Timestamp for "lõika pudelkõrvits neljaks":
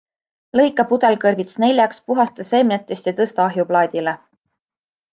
0.59-2.01